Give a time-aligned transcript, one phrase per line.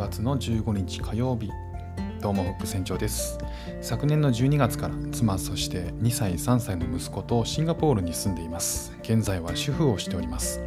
[0.00, 1.50] 月の15日火曜日。
[2.22, 3.38] どうもフック船長です。
[3.82, 8.96] 昨年の12月から妻そして2歳3歳の息子とシンガポールに住んでいます。
[9.02, 10.62] 現在は主婦をしております。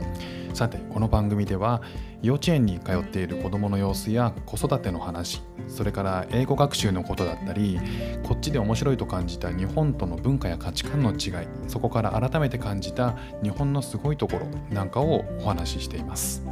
[0.54, 1.82] さてこの番組では
[2.22, 7.80] 幼稚園に通っている子どもの様子や子育ての話それから英語学習のことだったり
[8.22, 16.46] こっちで面白いと感じた日本との文化や価値観の違いそこから改めて感じた日本のすごいところなんかをお話ししています。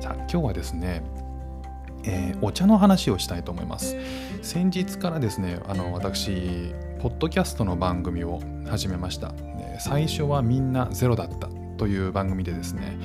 [0.00, 1.02] さあ今日はですね
[2.08, 3.94] えー、お茶の話をしたいと思います
[4.42, 9.34] 先日からですねあの私ポッドキャストの番組を始めました
[9.78, 12.98] 最初はみんなゼロだったという番組でですね、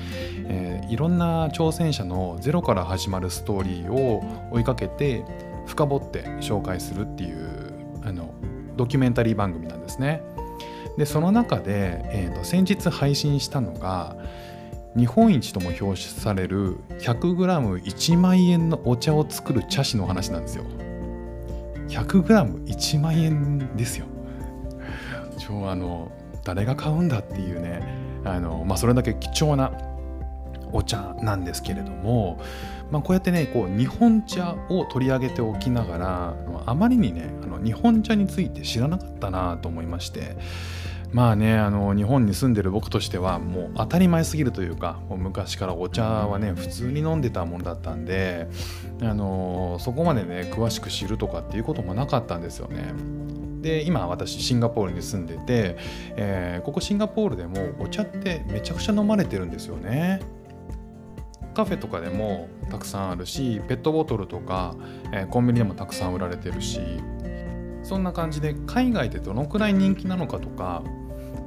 [0.48, 5.24] えー、いろんな挑戦者のゼロから始まるストーリーを追いかけて
[5.66, 8.34] 深掘って紹介するっていうあの
[8.76, 10.22] ドキュメンタリー番組なんですね。
[10.98, 14.16] でその中で、えーと、先日配信したのが
[14.96, 20.64] 日本一とも表彰される 100g1 万円のお茶を作る茶師の話なんですよ。
[21.88, 24.06] 100g1 万円ですよ。
[25.38, 26.10] ちょあの
[26.44, 27.82] 誰が買うんだっていうね
[28.24, 29.72] あの、まあ、それだけ貴重な
[30.72, 32.40] お茶なんですけれども、
[32.90, 36.34] まあ、こうやってねこう日本茶を取り上げておきながら
[36.66, 40.36] あまりにねあの日本茶について知らなかったなと思いまして
[41.12, 48.48] まあねあの日本に住んでる僕としてはもう当たり前すぎるというかもう昔からお茶はね普通に飲んでたものだったんで
[49.00, 52.92] あのそこまでね詳しく知るとかっていうこともなかったんですよね。
[53.60, 55.76] で今私シンガポールに住んでて、
[56.16, 60.20] えー、ここシンガポールでもお茶ってめちゃくちゃ飲まれてるんですよね。
[61.54, 64.74] カフェとかでもたくさんあるしペットボトルとか、
[65.12, 66.80] えー、コンビニでもたくさん売られてるし
[67.84, 70.82] そんな感じで海外でどのくらい人気なのかとか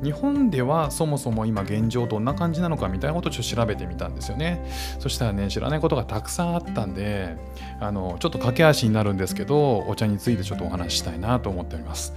[0.04, 4.64] 日本ではそもそも今現状どんな感じなのかみたいなことをちょっと調べてみたんですよね。
[5.00, 7.36] そしたらね知らないことがたくさんあったんで
[7.80, 12.14] あのちょっと駆け足になるんですけどお茶についてちょっとお話ししたいなと思っております、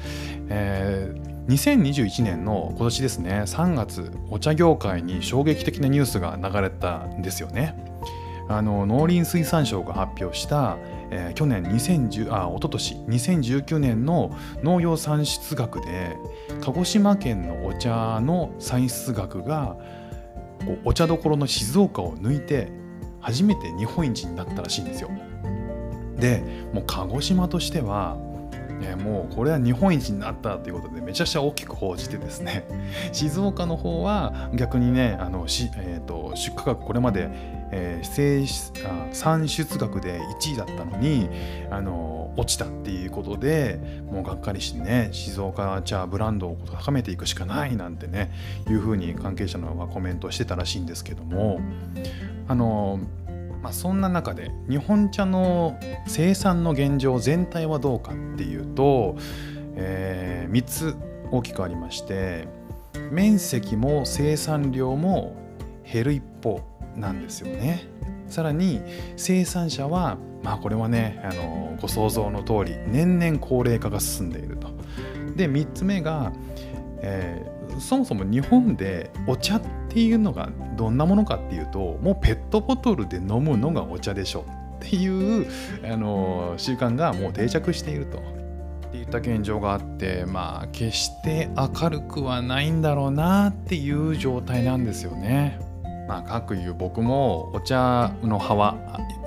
[0.48, 7.74] えー、2021年の今年ですね3月お茶業界に衝撃的なニュースが流れたんですよね。
[8.48, 10.76] あの農林水産省が発表した
[11.10, 16.16] えー、去年2010あ一昨年2019年の農業産出額で
[16.60, 19.76] 鹿児島県のお茶の産出額が
[20.84, 22.70] お茶どころの静岡を抜いて
[23.20, 25.10] 初めて日本一になったらしいんですよ。
[26.16, 28.16] でもう鹿児島としては
[28.80, 32.64] ね、もうこれは日本一になったということでめちゃくちゃ大きく報じてですね
[33.12, 37.28] 静岡の方は逆にねあのし、えーと出荷額これまで
[37.72, 41.28] えー、産出額で1位だったのに、
[41.70, 48.32] あの落ちたっていうことでもうがっかりしてね静岡茶ブランドを高めていくしかないなんてね
[48.68, 51.60] いうふうに関係者のはコメントしてたらしいんですけども
[52.48, 53.00] あの
[53.62, 59.16] まあ、そんな中で日本茶の生産の現状全体はどうかっていうと、
[59.76, 60.96] えー、3つ
[61.30, 62.48] 大きくありまして
[63.10, 65.36] 面積も生産量も
[65.84, 66.69] 減る一方
[67.00, 67.86] なんですよね。
[68.28, 68.80] さらに
[69.16, 74.68] 生産者はまあこれはねあのご想像の通り年々高齢化が進んでいると。
[75.36, 76.32] で3つ目が、
[77.02, 84.44] えー、そもそも日本でお茶っていうのがどんなものかっていうともうペットボトルで飲むのがお茶でしょ
[84.76, 85.46] っていう
[85.84, 88.40] あの習慣がもう定着していると。
[88.90, 95.69] っていった現状があってまあ決して明るくはないんだろうなっていう状態なんですよね。
[96.10, 98.76] まあ、かくいう僕もお茶の葉は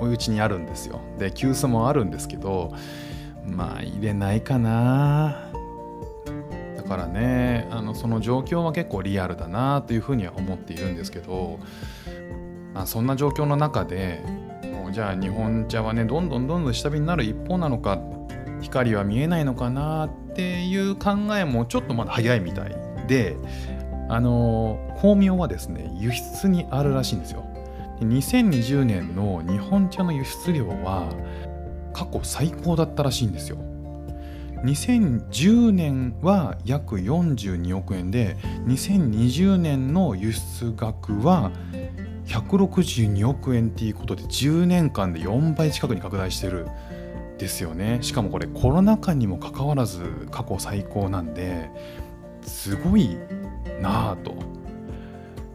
[0.00, 1.00] おうちにあるんですよ。
[1.18, 2.74] で急須もあるんですけど
[3.46, 5.50] まあ入れないかな。
[6.76, 11.58] だからねあのその状況は結構リアルだなというふうには思っているんですけど、
[12.74, 14.20] まあ、そんな状況の中で
[14.70, 17.98] もうじゃあ日本茶はねどんどんどんどん下火になる一方なのか
[18.60, 23.38] 光は見えないのかなっていう考えもちょっとまだ早いみたいで
[24.08, 27.44] あの巧妙はですね輸出にあるらしいんですよ。
[28.00, 31.08] 2020年の日本茶の輸出量は
[31.92, 33.58] 過去最高だったらしいんですよ。
[34.64, 38.36] 2010年は約42億円で
[38.66, 41.52] 2020年の輸出額は
[42.26, 46.66] 162億円っていうことで10年間で4倍近くに拡大してる
[47.38, 47.98] ですよね。
[48.00, 51.70] しかもこれコロナ禍にもかかわらず過去最高なんで
[52.42, 53.18] すごい
[53.80, 54.34] なあと。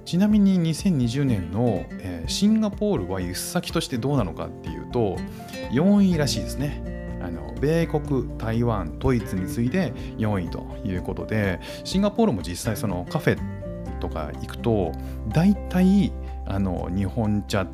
[0.05, 5.17] ちなみに2020年の、えー、シンガポールは輸出先としてどうなのかっていうと
[5.71, 6.81] 4位らしいですね。
[7.21, 14.93] あの米国台湾ドイツに次いで4位ということでシンガポールも実際そのカフェとか行くと
[15.27, 16.11] 大体
[16.47, 17.67] あの日本茶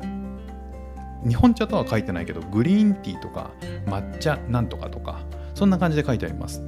[1.26, 3.50] 日本茶とは書いてないけどグリーンティーとか
[3.86, 5.20] 抹茶なんとかとか
[5.54, 6.62] そんな感じで書いてあります。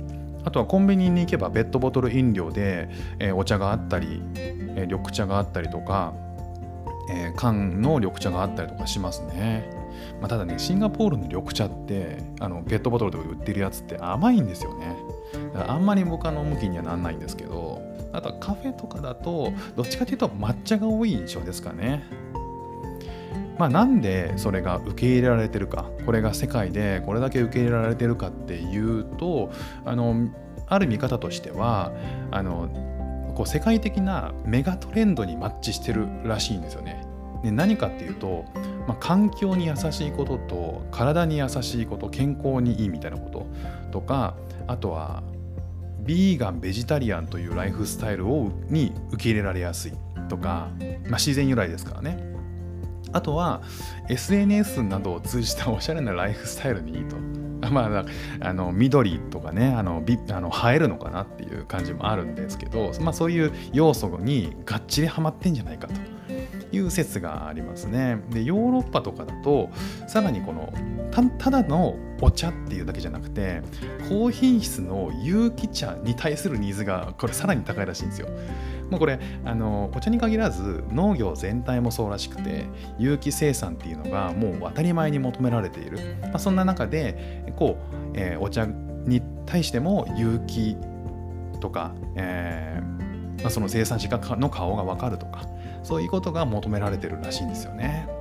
[0.48, 6.14] あとはコンビニに行けばペットボトル飲料で、えー、お茶があったり、えー、緑茶があったりとか、
[7.10, 9.68] えー、缶の緑茶があったりとかしますね、
[10.22, 14.96] まあ、ただねシンガポールの緑茶ってあのペットボトルで売ってるやつって甘いんですよね。
[15.52, 17.82] だからあんまり僕は飲む気にはなんないんですけど
[18.14, 22.04] あとはカフェとかだとどっちかというと抹茶が多い印象ですかね。
[23.58, 29.50] まあ、なんでそれが受け入れられてるかこれが世界でこれだけ受け入れられてるかっていうと
[29.84, 30.28] あの
[30.66, 31.92] ある見方としては
[32.30, 32.68] あの
[33.34, 37.04] こう世界的なメガトレンドにマッチしてるらしいんですよね。
[37.42, 38.44] で何かっていうと、
[38.88, 43.46] まあ、環境に優しいことと体に優しいこと健康にいいみたいなこと
[43.92, 44.34] とか
[44.66, 45.22] あとは
[46.00, 49.92] ビーガンベジタリアンというライフスタイルをに受け入れられやすい
[50.28, 50.70] とか、
[51.04, 52.37] まあ、自然由来ですからね
[53.12, 53.62] あとは
[54.08, 57.16] SNS などを通じたおしゃれなライフスタイルにいいと。
[57.72, 58.04] まあ、
[58.40, 65.94] あの緑とかねあのビあの映えるのかなっていう感じもあるんですけど、まあ、そういう要素にがっちりはまってんじゃないかと
[66.70, 68.22] いう説がありますね。
[68.30, 69.70] でヨーロッパとかだと
[70.06, 70.72] さらにこの
[71.38, 73.62] ただのお茶っていうだけじゃなくて
[74.08, 78.28] 高品質の有機茶に対するニーズがこれさらに高いらしいんですよ。
[78.90, 82.66] もうこれあのお茶に限らず農業全体もそうらしくて
[82.98, 90.76] 有機生産っていうのがもう当たり前に求められている、まあ、そんな中でこう、えー、お茶に対しても有機
[91.60, 95.46] とか、えーまあ、その生産者の顔が分かるとか
[95.82, 98.17] そういうことが求められてるらしいんですよね。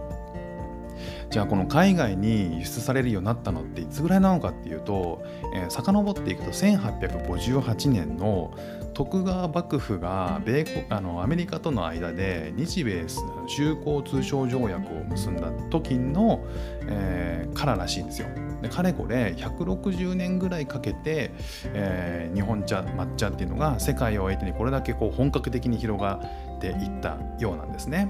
[1.30, 8.54] じゃあこの海外に輸出されるようになったのっていつぐらいなのかっていうと、えー、遡っていくと1858年の
[8.94, 13.06] 徳川幕府が米国あのアメリカとの間で日米
[13.48, 16.44] 修好通商条約を結んだ時の、
[16.88, 18.28] えー、かららしいんですよ。
[18.62, 21.32] でかれこれ160年ぐらいかけて、
[21.66, 26.20] えー、日本茶抹茶っていうのが世界を相手にこれだけこう本格的に広が
[26.56, 28.10] っていったようなんですね。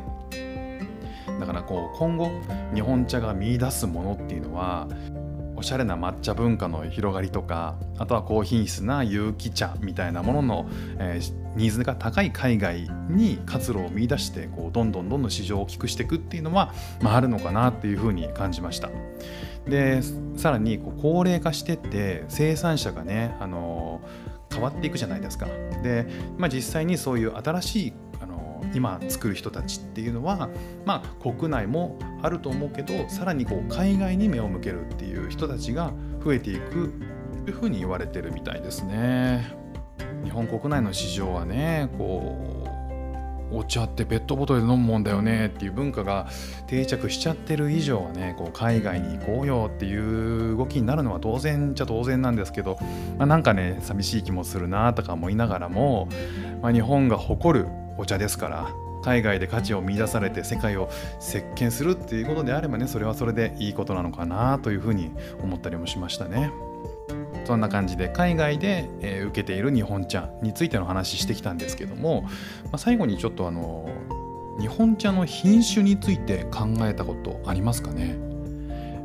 [1.39, 2.31] だからこう今後
[2.73, 4.87] 日本茶が見いだすものっていうのは
[5.57, 10.69] おしゃれな抹茶文化の広がりとかあとは高品質な有機茶みたいなものの、
[10.99, 18.89] えー、ニーズが高い海外に活路を見出してこうどんどんどんどん市場を大きくしていくっていうのは、まあ、あるのかなっていうふうに感じました。
[19.67, 20.01] で
[20.37, 25.47] さらにこう高齢化してって生産者がね、あのー、変わっていくじゃないですか。
[25.81, 26.07] で、
[26.37, 27.93] まあ、実際にそういう新しい
[28.73, 30.49] 今作る人たちっていうのは、
[30.85, 35.93] まあ、国内もあると思うけどさらにこう海外に目を向けるっていう人たちが
[36.23, 36.93] 増えていく
[37.45, 39.55] というふうに言われてるみたいですね。
[40.23, 42.67] 日本国内の市場はねこう
[43.51, 46.27] お茶ってペットボトルで飲むもんだよねっていう文化が
[46.67, 52.77] 定着しちゃってる以上はねこう海外に行こうよっていう動きになるのは当然じゃ当然なんですけど、
[53.17, 56.09] まあ、なんかね寂しい気もするなとか思いながらも、
[56.61, 58.69] まあ、日本が誇るお茶ですから
[59.01, 60.89] 海外で価値を見出されて世界を
[61.19, 65.11] 席巻するっていうことであればねそれはそれでいいことなのかなというふうに
[65.41, 66.51] 思ったりもしましたね。
[67.45, 72.29] そんな感じで海外で、え受けている日本茶についての話してきたんですけども、ま
[72.73, 73.89] あ、最後にちょっとあの
[74.59, 78.17] 日本茶の品種について考えたことありますかね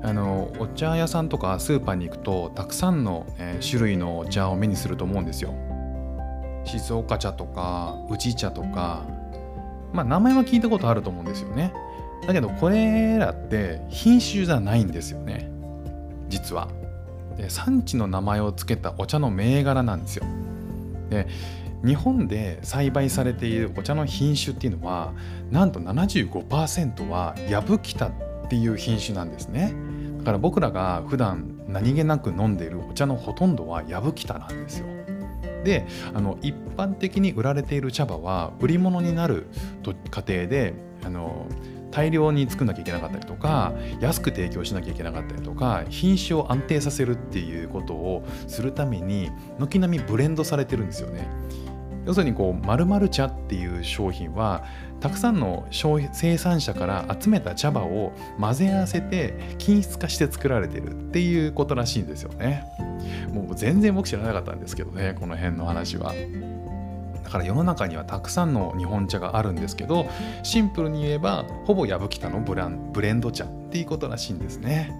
[0.02, 5.54] あのお茶屋さんとかスーパーに行くとたくさんの、え種類のお茶を目にすると思うんですよ。
[6.64, 9.04] 静岡茶とか宇治茶とか
[9.92, 11.72] まあ名前は聞いたことあると思うんですよね。
[12.26, 15.50] だけどこれらって品種じゃないんですよね。
[16.28, 16.68] 実は。
[17.36, 20.24] で産地の名前を付けたお茶の銘柄なんですよ。
[21.10, 21.26] で
[21.84, 25.12] 日本で栽培されているお茶の品種っていうのは
[25.50, 28.12] なんと75%はヤブキタっ
[28.48, 29.74] ていう品種なんですね。
[30.18, 34.86] だから僕らが普段何気なく飲んでいるお茶のほとんどはヤブキタなんですよ。
[35.64, 39.46] であの一般的に売られている茶葉は売り物になる
[39.82, 41.46] と過程であの
[41.90, 51.28] 大量に作んなきゃいけなかったりとか安く提供しなきゃいけなかったりとか品種を安定させるっていうことをするために軒並みブレンドされてるんですよね。
[52.04, 54.64] 要するにこう〇〇茶っていう商品は
[55.00, 62.64] たくさんの生産者から集めた茶葉を混ぜ合わせて均質化して作られてるっていうことらしいんですよね。
[63.32, 66.14] もう全然僕知らなかったんですけどねこの辺の話は。
[67.24, 70.06] だから世の中にはたくさんの日本茶があるんですけど
[70.42, 74.94] シンプルに言えばほぼ矢吹田のブランブレンド茶っていうことらしいんですね。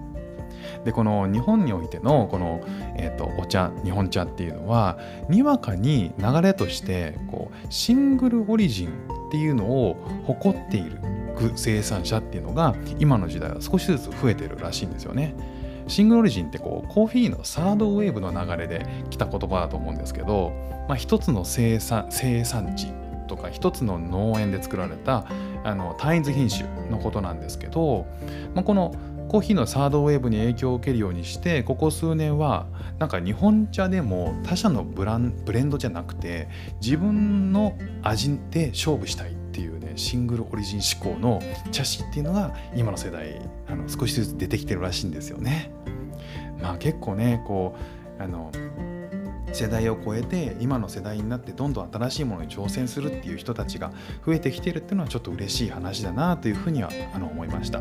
[0.85, 2.61] でこの日本においてのこの、
[2.97, 4.97] えーと、お茶日本茶っていうのは
[5.29, 10.99] にわかに流れとしてこうシングルオリジンっていうのを誇っている
[11.55, 15.35] 生産者っていうのが今の時代は少しずつ増えてるらしいんですよね。
[15.87, 20.51] シングルオリジンってこうコーヒーのサードウェーブの流れで来た言葉だと思うんですけど、
[20.87, 22.87] まあ、一つの生産生産地
[23.27, 25.25] とか一つの農園で作られた
[25.63, 28.05] あの単一品種のことなんですけど、
[28.53, 28.93] まあ、この
[29.29, 32.67] コーヒーのサードウェーブに影響を受けるようにしてここ数年は
[32.99, 36.49] なんか日本茶でも他社のブランブレンドじゃなくて
[36.81, 39.42] 自分の味で勝負したい。
[39.53, 41.39] っていうねシングルオリジン志向の
[41.71, 45.71] 茶師っていうのが今の世代あの少しずつ出てきてるらしいんですよね。
[46.59, 47.75] まあ結構ねこ
[48.19, 48.51] うあの
[49.51, 53.91] 世代を超えて今の世代になってどんどん新しいものに挑戦するっていう人たちが
[54.25, 57.79] 増えてきてるっていうのはちょっと嬉しい話だなというふうにはあの思いました、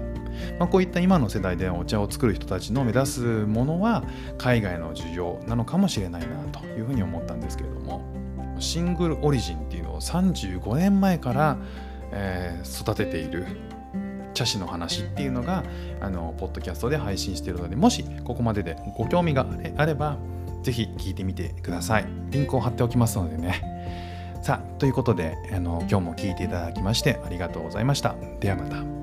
[0.59, 4.05] まあ、こういった今の世代でお茶を作る人たちの目指すものは
[4.37, 8.22] 海外の需要なのかもしれないなというふうに思ったんですけれども
[8.63, 11.59] シングルオリジンっていうのを35年前から、
[12.13, 13.47] えー、育てている
[14.35, 15.65] 茶師の話っていうのが
[16.01, 20.17] あのポッドキャストで配信しているのでもしここまででご興味があれば
[20.63, 22.07] ぜひ聞いてみてください。
[22.31, 23.73] リンクを貼っておきますのでね。
[24.43, 28.15] さあ、ということで、あの今日も聞いていただきましてありがとうございました。
[28.41, 29.02] ではまた。